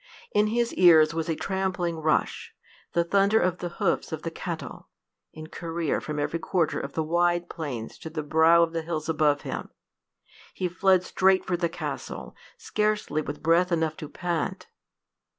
In 0.33 0.47
his 0.47 0.73
ears 0.73 1.13
was 1.13 1.29
a 1.29 1.35
trampling 1.35 1.97
rush, 1.97 2.55
the 2.93 3.03
thunder 3.03 3.39
of 3.39 3.59
the 3.59 3.69
hoofs 3.77 4.11
of 4.11 4.23
the 4.23 4.31
cattle, 4.31 4.89
in 5.31 5.45
career 5.45 6.01
from 6.01 6.17
every 6.17 6.39
quarter 6.39 6.79
of 6.79 6.93
the 6.93 7.03
wide 7.03 7.51
plains 7.51 7.99
to 7.99 8.09
the 8.09 8.23
brow 8.23 8.63
of 8.63 8.73
the 8.73 8.81
hill 8.81 9.03
above 9.07 9.41
him! 9.41 9.69
He 10.55 10.67
fled 10.67 11.03
straight 11.03 11.45
for 11.45 11.55
the 11.55 11.69
castle, 11.69 12.35
scarcely 12.57 13.21
with 13.21 13.43
breath 13.43 13.71
enough 13.71 13.95
to 13.97 14.09
pant. 14.09 14.65